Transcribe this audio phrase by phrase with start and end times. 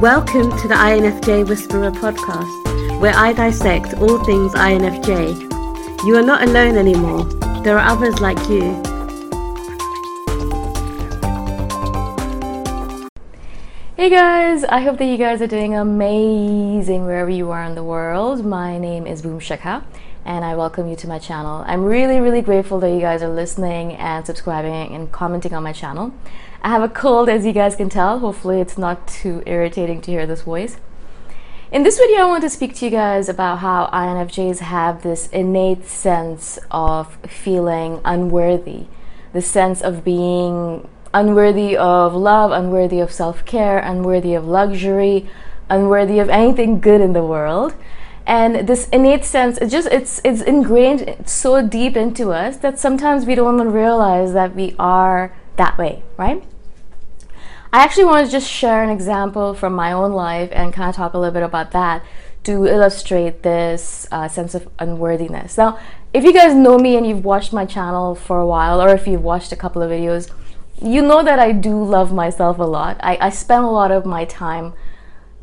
[0.00, 6.04] Welcome to the INFJ Whisperer podcast, where I dissect all things INFJ.
[6.04, 7.24] You are not alone anymore,
[7.64, 8.80] there are others like you.
[13.96, 17.82] Hey guys, I hope that you guys are doing amazing wherever you are in the
[17.82, 18.44] world.
[18.44, 19.82] My name is Boom Shikha
[20.24, 21.64] and I welcome you to my channel.
[21.66, 25.72] I'm really, really grateful that you guys are listening and subscribing and commenting on my
[25.72, 26.12] channel.
[26.62, 28.18] I have a cold, as you guys can tell.
[28.18, 30.78] Hopefully, it's not too irritating to hear this voice.
[31.70, 35.28] In this video, I want to speak to you guys about how INFJs have this
[35.28, 38.86] innate sense of feeling unworthy,
[39.32, 45.28] the sense of being unworthy of love, unworthy of self care, unworthy of luxury,
[45.68, 47.74] unworthy of anything good in the world.
[48.28, 53.24] And this innate sense, it just it's it's ingrained so deep into us that sometimes
[53.24, 56.44] we don't even realize that we are that way, right?
[57.72, 60.94] I actually want to just share an example from my own life and kind of
[60.94, 62.04] talk a little bit about that
[62.44, 65.56] to illustrate this uh, sense of unworthiness.
[65.56, 65.78] Now,
[66.12, 69.06] if you guys know me and you've watched my channel for a while, or if
[69.06, 70.30] you've watched a couple of videos,
[70.82, 72.98] you know that I do love myself a lot.
[73.00, 74.74] I, I spend a lot of my time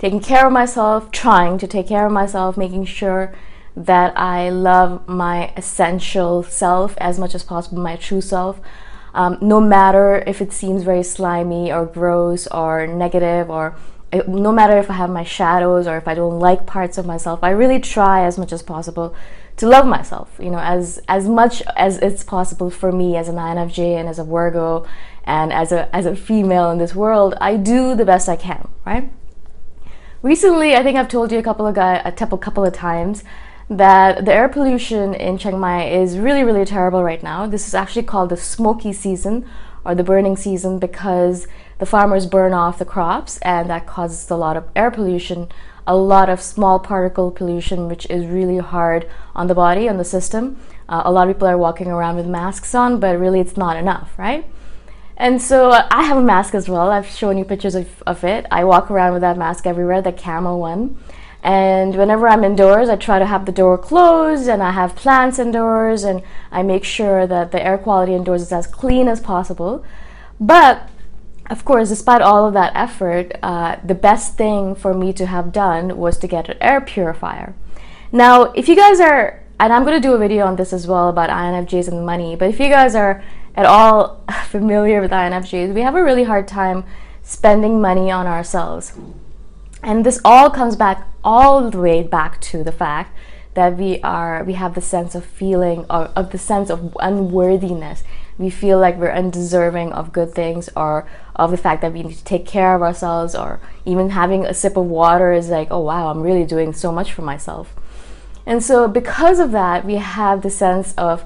[0.05, 3.33] taking care of myself, trying to take care of myself, making sure
[3.75, 8.61] that I love my essential self as much as possible, my true self
[9.15, 13.75] um, no matter if it seems very slimy or gross or negative or
[14.11, 17.05] eh, no matter if I have my shadows or if I don't like parts of
[17.05, 19.15] myself, I really try as much as possible
[19.55, 23.37] to love myself, you know, as as much as it's possible for me as an
[23.37, 24.85] INFJ and as a Virgo
[25.23, 28.67] and as a as a female in this world, I do the best I can,
[28.85, 29.09] right?
[30.25, 33.23] Recently, I think I've told you a couple of a couple of times
[33.69, 37.45] that the air pollution in Chiang Mai is really, really terrible right now.
[37.45, 39.45] This is actually called the smoky season
[39.85, 44.35] or the burning season because the farmers burn off the crops and that causes a
[44.35, 45.47] lot of air pollution,
[45.85, 50.03] a lot of small particle pollution, which is really hard on the body, on the
[50.03, 50.59] system.
[50.89, 53.77] Uh, a lot of people are walking around with masks on, but really it's not
[53.77, 54.49] enough, right?
[55.17, 56.89] And so uh, I have a mask as well.
[56.89, 58.45] I've shown you pictures of, of it.
[58.51, 60.97] I walk around with that mask everywhere, the camel one.
[61.41, 65.37] And whenever I'm indoors, I try to have the door closed and I have plants
[65.37, 69.85] indoors and I make sure that the air quality indoors is as clean as possible.
[70.39, 70.89] But
[71.49, 75.51] of course, despite all of that effort, uh, the best thing for me to have
[75.51, 77.53] done was to get an air purifier.
[78.11, 80.87] Now, if you guys are, and I'm going to do a video on this as
[80.87, 83.23] well about INFJs and money, but if you guys are
[83.55, 86.83] at all familiar with INFJs, we have a really hard time
[87.23, 88.93] spending money on ourselves.
[89.81, 93.15] And this all comes back all the way back to the fact
[93.55, 98.03] that we are we have the sense of feeling of, of the sense of unworthiness
[98.37, 102.15] we feel like we're undeserving of good things or of the fact that we need
[102.15, 105.79] to take care of ourselves or even having a sip of water is like oh
[105.79, 107.73] wow i'm really doing so much for myself
[108.45, 111.25] and so because of that we have the sense of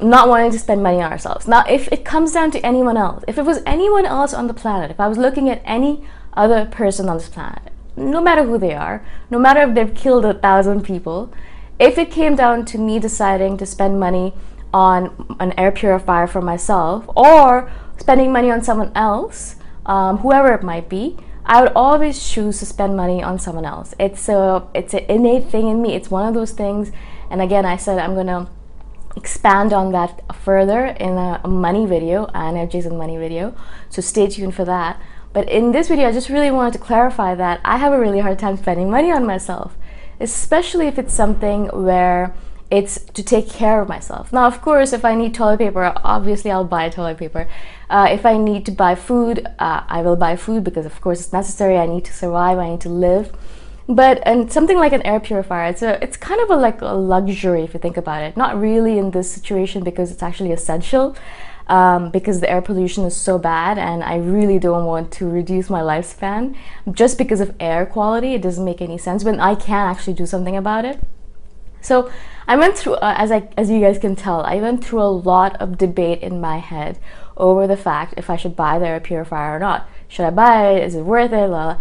[0.00, 3.24] not wanting to spend money on ourselves now if it comes down to anyone else
[3.26, 6.04] if it was anyone else on the planet if i was looking at any
[6.34, 10.24] other person on this planet no matter who they are, no matter if they've killed
[10.24, 11.32] a thousand people,
[11.78, 14.32] if it came down to me deciding to spend money
[14.72, 20.62] on an air purifier for myself or spending money on someone else, um, whoever it
[20.62, 23.94] might be, I would always choose to spend money on someone else.
[23.98, 25.94] It's a it's an innate thing in me.
[25.94, 26.92] It's one of those things.
[27.30, 28.50] And again, I said I'm gonna
[29.16, 33.54] expand on that further in a, a money video, an INFJs and money video.
[33.88, 35.00] So stay tuned for that.
[35.32, 38.20] But in this video, I just really wanted to clarify that I have a really
[38.20, 39.76] hard time spending money on myself,
[40.20, 42.34] especially if it's something where
[42.70, 44.32] it's to take care of myself.
[44.32, 47.48] Now, of course, if I need toilet paper, obviously I'll buy toilet paper.
[47.88, 51.20] Uh, if I need to buy food, uh, I will buy food because, of course,
[51.20, 51.78] it's necessary.
[51.78, 52.58] I need to survive.
[52.58, 53.32] I need to live.
[53.88, 56.92] But and something like an air purifier, it's a it's kind of a like a
[56.94, 58.36] luxury if you think about it.
[58.36, 61.16] Not really in this situation because it's actually essential
[61.68, 65.70] um, because the air pollution is so bad and I really don't want to reduce
[65.70, 66.54] my lifespan
[66.92, 68.34] just because of air quality.
[68.34, 71.00] It doesn't make any sense when I can actually do something about it.
[71.80, 72.10] So
[72.46, 75.08] I went through, uh, as I as you guys can tell, I went through a
[75.08, 76.98] lot of debate in my head
[77.36, 79.88] over the fact if I should buy the air purifier or not.
[80.08, 80.84] Should I buy it?
[80.84, 81.46] Is it worth it?
[81.46, 81.78] La.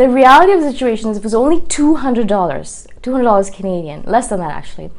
[0.00, 3.50] The reality of the situation is it was only two hundred dollars, two hundred dollars
[3.50, 4.90] Canadian, less than that actually.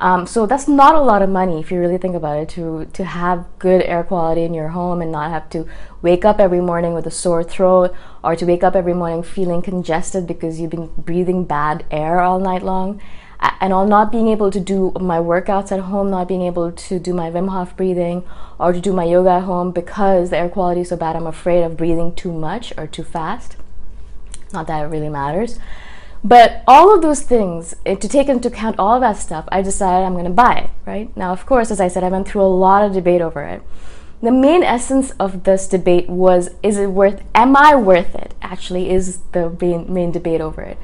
[0.00, 2.86] Um, so that's not a lot of money if you really think about it to
[2.92, 5.68] to have good air quality in your home and not have to
[6.02, 7.94] wake up every morning with a sore throat
[8.24, 12.40] or to wake up every morning feeling congested because you've been breathing bad air all
[12.40, 13.00] night long
[13.60, 16.98] and all not being able to do my workouts at home, not being able to
[16.98, 18.24] do my Wim Hof breathing
[18.58, 21.28] or to do my yoga at home because the air quality is so bad, I'm
[21.28, 23.54] afraid of breathing too much or too fast.
[24.52, 25.58] Not that it really matters.
[26.24, 29.62] But all of those things, eh, to take into account all of that stuff, I
[29.62, 31.16] decided I'm going to buy it, right?
[31.16, 33.62] Now, of course, as I said, I went through a lot of debate over it.
[34.20, 38.34] The main essence of this debate was is it worth, am I worth it?
[38.42, 40.76] Actually, is the main, main debate over it.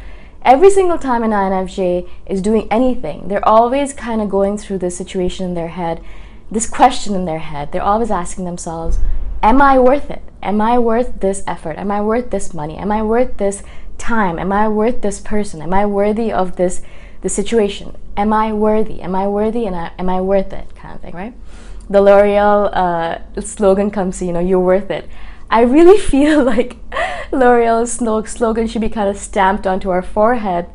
[0.42, 4.96] Every single time an INFJ is doing anything, they're always kind of going through this
[4.96, 6.00] situation in their head,
[6.48, 7.72] this question in their head.
[7.72, 8.98] They're always asking themselves,
[9.44, 10.22] Am I worth it?
[10.42, 11.76] Am I worth this effort?
[11.76, 12.78] Am I worth this money?
[12.78, 13.62] Am I worth this
[13.98, 14.38] time?
[14.38, 15.60] Am I worth this person?
[15.60, 16.80] Am I worthy of this
[17.20, 17.94] the situation?
[18.16, 19.02] Am I worthy?
[19.02, 19.66] Am I worthy?
[19.66, 20.74] And I, am I worth it?
[20.74, 21.34] Kind of thing, right?
[21.90, 25.10] The L'Oreal uh, slogan comes, you know, you're worth it.
[25.50, 26.78] I really feel like
[27.30, 27.92] L'Oreal's
[28.30, 30.70] slogan should be kind of stamped onto our forehead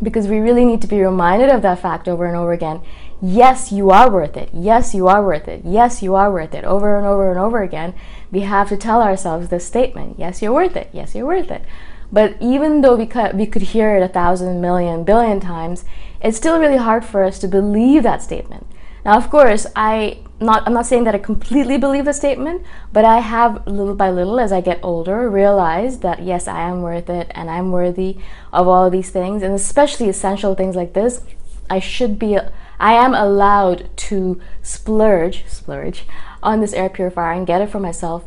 [0.00, 2.80] because we really need to be reminded of that fact over and over again.
[3.20, 4.50] Yes, you are worth it.
[4.52, 5.62] Yes, you are worth it.
[5.64, 6.64] Yes, you are worth it.
[6.64, 7.94] Over and over and over again,
[8.30, 10.18] we have to tell ourselves this statement.
[10.18, 10.88] Yes, you're worth it.
[10.92, 11.64] Yes, you're worth it.
[12.12, 15.84] But even though we could, we could hear it a thousand, million, billion times,
[16.22, 18.66] it's still really hard for us to believe that statement.
[19.04, 22.62] Now, of course, I not I'm not saying that I completely believe the statement,
[22.92, 26.82] but I have little by little as I get older realized that yes, I am
[26.82, 28.18] worth it and I'm worthy
[28.52, 31.22] of all of these things and especially essential things like this.
[31.68, 32.38] I should be
[32.80, 36.04] I am allowed to splurge, splurge
[36.42, 38.24] on this air purifier and get it for myself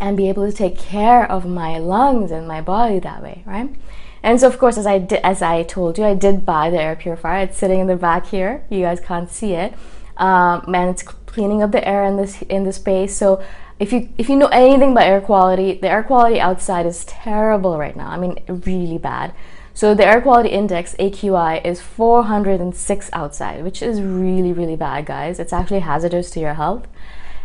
[0.00, 3.74] and be able to take care of my lungs and my body that way, right?
[4.22, 6.80] And so, of course, as I did, as I told you, I did buy the
[6.80, 7.42] air purifier.
[7.42, 8.64] It's sitting in the back here.
[8.70, 9.74] You guys can't see it,
[10.16, 13.14] um, and it's cleaning up the air in this in the space.
[13.14, 13.44] So,
[13.78, 17.76] if you if you know anything about air quality, the air quality outside is terrible
[17.76, 18.08] right now.
[18.08, 19.34] I mean, really bad.
[19.74, 25.38] So the air quality index AQI is 406 outside, which is really really bad, guys.
[25.38, 26.86] It's actually hazardous to your health.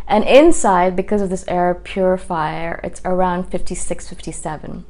[0.06, 4.84] And inside, because of this air purifier, it's around 56, 57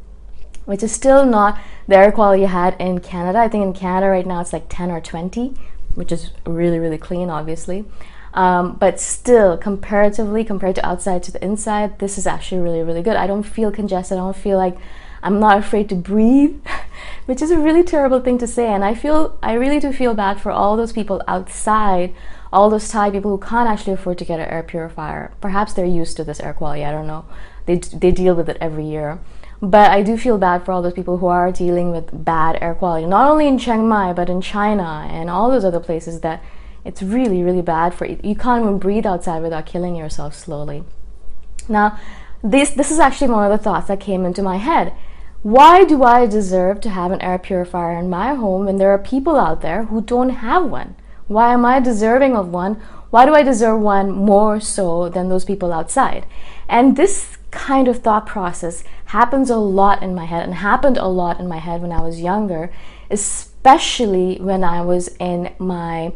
[0.71, 1.59] which is still not
[1.89, 3.41] the air quality you had in Canada.
[3.41, 5.53] I think in Canada right now it's like 10 or 20,
[5.97, 7.85] which is really, really clean, obviously.
[8.35, 13.03] Um, but still, comparatively, compared to outside to the inside, this is actually really, really
[13.03, 13.17] good.
[13.17, 14.17] I don't feel congested.
[14.17, 14.77] I don't feel like
[15.23, 16.61] I'm not afraid to breathe,
[17.27, 18.67] which is a really terrible thing to say.
[18.67, 22.15] And I feel, I really do feel bad for all those people outside,
[22.53, 25.33] all those Thai people who can't actually afford to get an air purifier.
[25.41, 26.85] Perhaps they're used to this air quality.
[26.85, 27.25] I don't know.
[27.67, 29.19] They, they deal with it every year.
[29.63, 32.75] But I do feel bad for all those people who are dealing with bad air
[32.75, 36.43] quality, not only in Chiang Mai, but in China and all those other places that
[36.83, 38.19] it's really, really bad for you.
[38.23, 40.83] You can't even breathe outside without killing yourself slowly.
[41.69, 41.99] Now,
[42.43, 44.95] this, this is actually one of the thoughts that came into my head.
[45.43, 48.99] Why do I deserve to have an air purifier in my home when there are
[48.99, 50.97] people out there who don't have one?
[51.29, 52.75] Why am I deserving of one?
[53.09, 56.27] Why do I deserve one more so than those people outside?
[56.69, 61.09] And this kind of thought process happens a lot in my head and happened a
[61.09, 62.71] lot in my head when I was younger,
[63.11, 66.13] especially when I was in my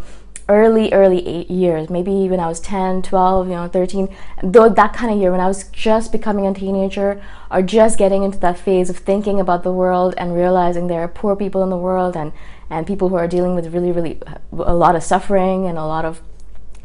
[0.48, 4.92] early early eight years maybe when i was 10 12 you know 13 though that
[4.92, 8.58] kind of year when i was just becoming a teenager or just getting into that
[8.58, 12.16] phase of thinking about the world and realizing there are poor people in the world
[12.16, 12.32] and
[12.68, 15.84] and people who are dealing with really really uh, a lot of suffering and a
[15.84, 16.20] lot of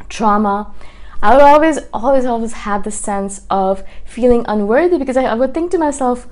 [0.07, 0.73] trauma
[1.21, 5.53] I would always, always, always have the sense of feeling unworthy because I, I would
[5.53, 6.27] think to myself,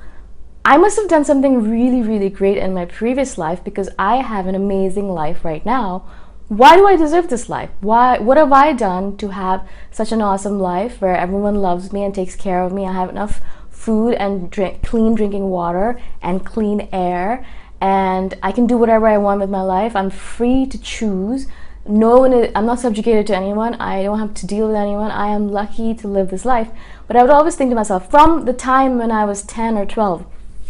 [0.63, 4.47] I must have done something really, really great in my previous life because I have
[4.47, 6.05] an amazing life right now.
[6.47, 7.69] Why do I deserve this life?
[7.81, 12.03] Why what have I done to have such an awesome life where everyone loves me
[12.03, 12.85] and takes care of me?
[12.85, 17.45] I have enough food and drink, clean drinking water and clean air
[17.81, 19.95] and I can do whatever I want with my life.
[19.95, 21.47] I'm free to choose
[21.87, 23.75] no one is, I'm not subjugated to anyone.
[23.75, 25.11] I don't have to deal with anyone.
[25.11, 26.69] I am lucky to live this life.
[27.07, 29.85] But I would always think to myself, from the time when I was 10 or
[29.85, 30.25] 12,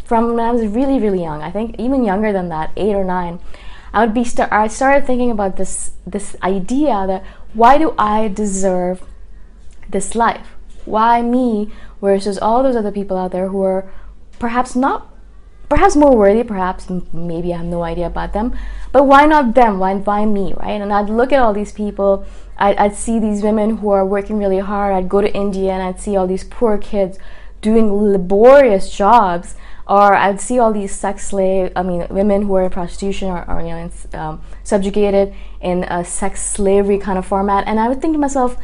[0.06, 3.04] from when I was really, really young, I think even younger than that, eight or
[3.04, 3.40] nine,
[3.94, 4.26] I would be.
[4.52, 9.04] I started thinking about this this idea that why do I deserve
[9.90, 10.56] this life?
[10.86, 13.90] Why me versus all those other people out there who are
[14.40, 15.14] perhaps not
[15.70, 18.58] perhaps more worthy, perhaps maybe I have no idea about them,
[18.92, 19.80] but why not them?
[19.80, 20.82] Why, why me, right?
[20.82, 22.26] And I'd look at all these people,
[22.58, 24.94] I'd, I'd see these women who are working really hard.
[24.94, 27.20] I'd go to India and I'd see all these poor kids
[27.62, 29.56] doing laborious jobs,
[29.88, 33.50] or I'd see all these sex slave, I mean, women who are in prostitution or,
[33.50, 38.02] or you know, um, subjugated in a sex slavery kind of format, and I would
[38.02, 38.58] think to myself,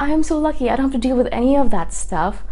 [0.00, 0.70] I am so lucky.
[0.70, 2.44] I don't have to deal with any of that stuff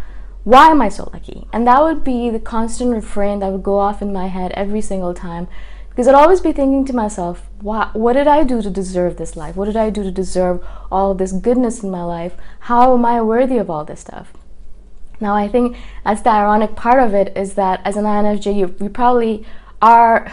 [0.47, 1.45] why am I so lucky?
[1.51, 4.79] And that would be the constant refrain that would go off in my head every
[4.79, 5.49] single time.
[5.89, 9.35] Because I'd always be thinking to myself, what, what did I do to deserve this
[9.35, 9.57] life?
[9.57, 12.37] What did I do to deserve all this goodness in my life?
[12.61, 14.31] How am I worthy of all this stuff?
[15.19, 18.75] Now, I think that's the ironic part of it is that as an INFJ, you,
[18.79, 19.45] you probably
[19.81, 20.31] are,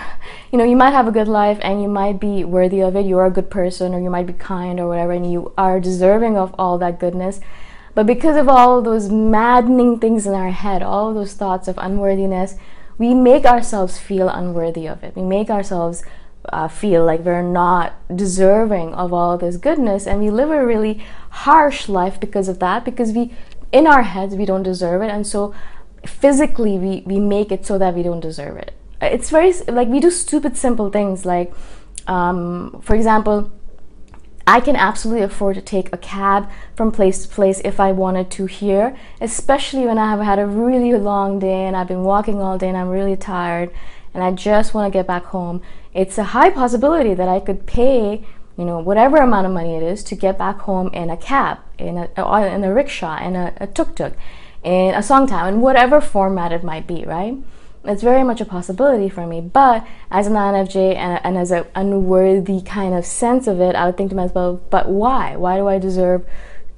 [0.51, 3.07] you know, you might have a good life and you might be worthy of it.
[3.07, 6.37] You're a good person or you might be kind or whatever, and you are deserving
[6.37, 7.41] of all that goodness.
[7.95, 12.57] But because of all those maddening things in our head, all those thoughts of unworthiness,
[12.99, 15.15] we make ourselves feel unworthy of it.
[15.15, 16.03] We make ourselves
[16.49, 21.03] uh, feel like we're not deserving of all this goodness, and we live a really
[21.31, 23.33] harsh life because of that, because we
[23.75, 25.53] in our heads we don't deserve it and so
[26.07, 30.01] physically we, we make it so that we don't deserve it it's very like we
[30.01, 31.53] do stupid simple things like
[32.07, 33.51] um, for example
[34.47, 38.31] I can absolutely afford to take a cab from place to place if I wanted
[38.33, 42.43] to here, especially when I have had a really long day and I've been walking
[42.43, 43.71] all day and I'm really tired
[44.13, 45.63] and I just want to get back home.
[45.95, 49.83] It's a high possibility that I could pay you know, whatever amount of money it
[49.83, 52.09] is to get back home in a cab, in a,
[52.47, 54.15] in a rickshaw, in a, a tuk-tuk,
[54.63, 57.37] in a songthaew, in whatever format it might be, right?
[57.85, 59.41] It's very much a possibility for me.
[59.41, 63.87] But as an INFJ and, and as an unworthy kind of sense of it, I
[63.87, 65.37] would think to myself, but why?
[65.37, 66.25] Why do I deserve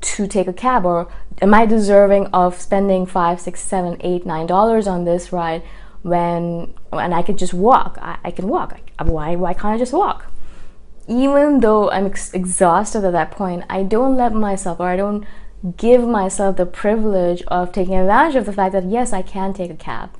[0.00, 0.84] to take a cab?
[0.84, 1.08] Or
[1.40, 5.62] am I deserving of spending five, six, seven, eight, nine dollars on this ride
[6.02, 7.98] when and I could just walk?
[8.00, 8.76] I, I can walk.
[8.98, 10.26] Why why can't I just walk?
[11.08, 15.24] Even though I'm ex- exhausted at that point, I don't let myself or I don't
[15.76, 19.70] give myself the privilege of taking advantage of the fact that yes, I can take
[19.70, 20.10] a cab.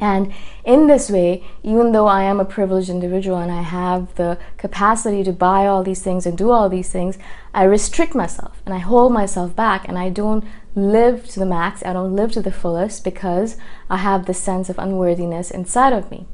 [0.00, 0.32] And
[0.64, 5.22] in this way, even though I am a privileged individual and I have the capacity
[5.24, 7.18] to buy all these things and do all these things,
[7.52, 11.84] I restrict myself and I hold myself back and I don't live to the max,
[11.84, 13.58] I don't live to the fullest because
[13.90, 16.26] I have this sense of unworthiness inside of me.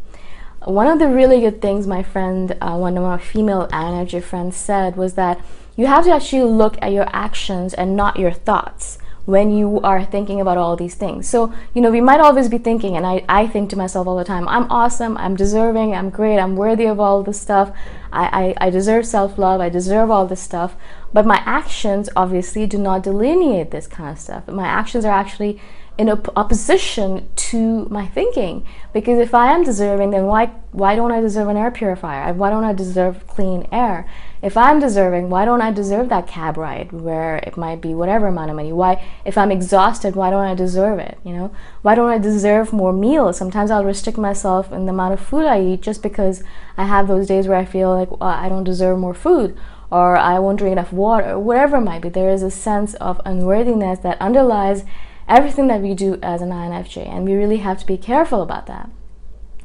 [0.67, 4.57] One of the really good things my friend, uh, one of my female energy friends
[4.57, 5.41] said was that
[5.77, 10.05] you have to actually look at your actions and not your thoughts when you are
[10.05, 11.29] thinking about all these things.
[11.29, 14.17] So, you know, we might always be thinking, and I, I think to myself all
[14.17, 17.71] the time, I'm awesome, I'm deserving, I'm great, I'm worthy of all this stuff,
[18.13, 20.75] I, I, I deserve self love, I deserve all this stuff.
[21.13, 24.49] But my actions obviously do not delineate this kind of stuff.
[24.49, 25.61] My actions are actually
[25.99, 28.67] in op- opposition to my thinking.
[28.93, 32.33] Because if i am deserving then why why don't i deserve an air purifier?
[32.35, 34.09] Why don't i deserve clean air?
[34.43, 38.27] If i'm deserving why don't i deserve that cab ride where it might be whatever
[38.27, 38.73] amount of money?
[38.73, 41.51] Why if i'm exhausted why don't i deserve it you know?
[41.83, 43.39] Why don't i deserve more meals?
[43.39, 46.43] Sometimes i'll restrict myself in the amount of food i eat just because
[46.77, 49.57] i have those days where i feel like well, i don't deserve more food
[49.91, 52.09] or i won't drink enough water whatever it might be.
[52.09, 54.85] There is a sense of unworthiness that underlies
[55.29, 58.67] everything that we do as an INFJ, and we really have to be careful about
[58.67, 58.91] that.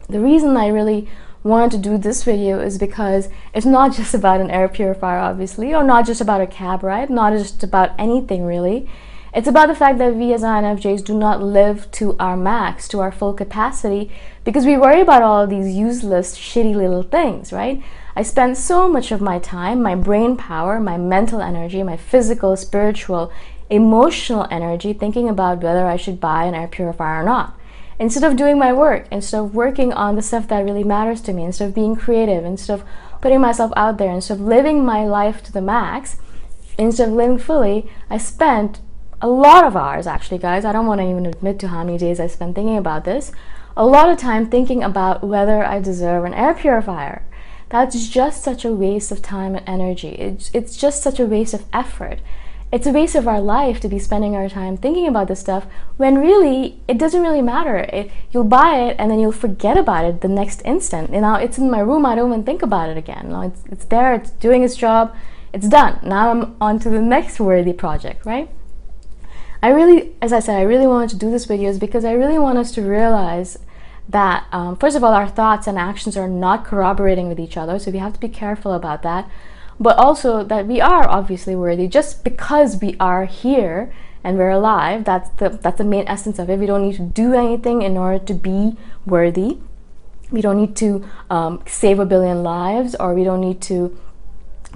[0.09, 1.07] The reason I really
[1.43, 5.73] wanted to do this video is because it's not just about an air purifier, obviously,
[5.73, 8.89] or not just about a cab ride, not just about anything really.
[9.33, 12.99] It's about the fact that we as INFJs do not live to our max, to
[12.99, 14.11] our full capacity,
[14.43, 17.81] because we worry about all of these useless, shitty little things, right?
[18.13, 22.57] I spend so much of my time, my brain power, my mental energy, my physical,
[22.57, 23.31] spiritual,
[23.71, 27.57] emotional energy thinking about whether I should buy an air purifier or not.
[27.97, 31.33] Instead of doing my work, instead of working on the stuff that really matters to
[31.33, 32.85] me, instead of being creative, instead of
[33.21, 36.17] putting myself out there, instead of living my life to the max,
[36.77, 38.81] instead of living fully, I spent
[39.21, 40.65] a lot of hours actually, guys.
[40.65, 43.31] I don't want to even admit to how many days I spent thinking about this.
[43.77, 47.23] A lot of time thinking about whether I deserve an air purifier.
[47.69, 50.09] That's just such a waste of time and energy.
[50.09, 52.19] It's, it's just such a waste of effort
[52.71, 55.65] it's a waste of our life to be spending our time thinking about this stuff
[55.97, 57.77] when really it doesn't really matter.
[57.77, 61.13] It, you'll buy it and then you'll forget about it the next instant.
[61.13, 63.25] You know, it's in my room, I don't even think about it again.
[63.25, 65.13] You know, it's, it's there, it's doing its job,
[65.53, 65.99] it's done.
[66.01, 68.49] Now I'm on to the next worthy project, right?
[69.61, 72.39] I really, as I said, I really wanted to do this videos because I really
[72.39, 73.59] want us to realize
[74.07, 77.77] that, um, first of all, our thoughts and actions are not corroborating with each other,
[77.77, 79.29] so we have to be careful about that
[79.81, 81.87] but also that we are obviously worthy.
[81.87, 83.91] Just because we are here
[84.23, 86.59] and we're alive that's the that's the main essence of it.
[86.59, 89.57] We don't need to do anything in order to be worthy.
[90.29, 93.97] We don't need to um, save a billion lives or we don't need to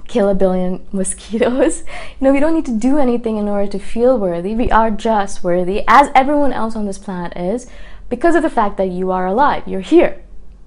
[0.08, 1.84] kill a billion mosquitoes.
[2.18, 4.56] You know we don't need to do anything in order to feel worthy.
[4.56, 7.70] We are just worthy as everyone else on this planet is
[8.08, 9.68] because of the fact that you are alive.
[9.68, 10.20] You're here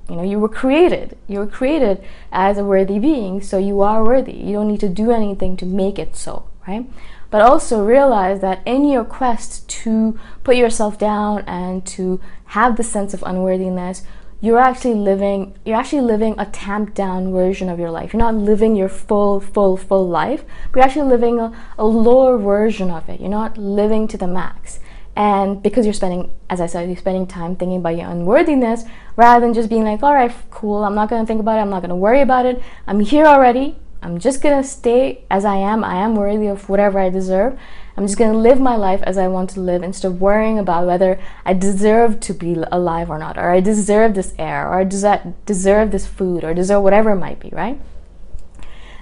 [0.10, 1.18] you know, you were created.
[1.28, 4.34] You were created as a worthy being, so you are worthy.
[4.34, 6.90] You don't need to do anything to make it so, right?
[7.30, 12.84] But also realize that in your quest to put yourself down and to have the
[12.84, 14.04] sense of unworthiness,
[14.42, 18.14] you're actually living you're actually living a tamped down version of your life.
[18.14, 22.38] You're not living your full, full, full life, but you're actually living a, a lower
[22.38, 23.20] version of it.
[23.20, 24.80] You're not living to the max.
[25.20, 28.86] And because you're spending, as I said, you're spending time thinking about your unworthiness
[29.18, 31.62] rather than just being like, all right, cool, I'm not going to think about it,
[31.62, 35.26] I'm not going to worry about it, I'm here already, I'm just going to stay
[35.30, 37.60] as I am, I am worthy of whatever I deserve.
[37.98, 40.58] I'm just going to live my life as I want to live instead of worrying
[40.58, 44.80] about whether I deserve to be alive or not, or I deserve this air, or
[44.80, 47.78] I deserve this food, or deserve whatever it might be, right?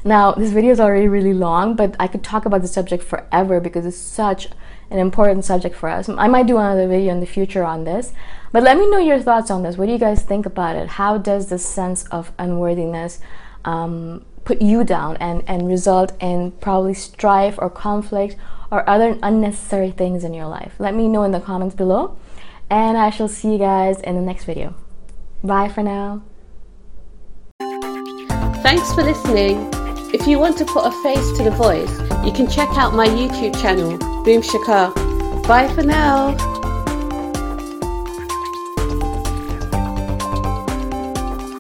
[0.04, 3.60] Now, this video is already really long, but I could talk about the subject forever
[3.60, 4.48] because it's such
[4.90, 6.10] an important subject for us.
[6.10, 8.14] I might do another video in the future on this,
[8.52, 9.78] but let me know your thoughts on this.
[9.78, 10.88] What do you guys think about it?
[10.88, 13.20] How does this sense of unworthiness
[13.66, 18.38] um, put you down and, and result in probably strife or conflict
[18.72, 20.74] or other unnecessary things in your life?
[20.80, 22.18] Let me know in the comments below,
[22.70, 24.74] and I shall see you guys in the next video.
[25.44, 26.24] Bye for now.
[28.64, 29.70] Thanks for listening.
[30.14, 31.92] If you want to put a face to the voice,
[32.26, 34.94] you can check out my YouTube channel, Boom Shikha.
[35.48, 36.57] Bye for now.